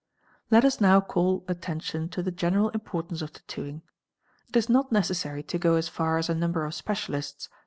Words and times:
Let 0.49 0.65
us 0.65 0.81
now 0.81 0.99
call 0.99 1.45
attention 1.47 2.09
to 2.09 2.23
the 2.23 2.31
general 2.31 2.69
importance 2.69 3.21
of 3.21 3.33
tattooing. 3.33 3.83
It 4.49 4.55
is 4.57 4.67
not 4.67 4.91
necessary 4.91 5.43
to 5.43 5.59
go 5.59 5.75
as 5.75 5.89
far 5.89 6.17
as 6.17 6.27
a 6.27 6.33
number 6.33 6.65
of 6.65 6.73
specialists 6.73 7.49
@! 7.53 7.57